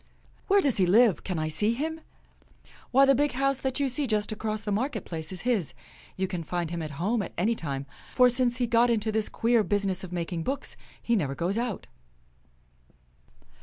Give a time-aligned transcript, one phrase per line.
[0.47, 1.23] "Where does he live.?
[1.23, 4.07] Can I see him.?" THE FIRST PRINTER 43" Why, the big house that you see
[4.07, 5.75] just across the market place is his.
[6.17, 7.85] You can find him at home at any time;
[8.15, 11.59] for, since he got into this queer busi ness of making books, he never goes
[11.59, 11.85] out."